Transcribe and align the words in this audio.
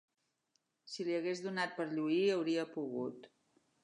Si 0.93 1.03
li 1.09 1.13
hagués 1.17 1.41
donat 1.47 1.75
per 1.81 1.85
lluir, 1.97 2.23
hauria 2.37 2.65
pogut 2.73 3.29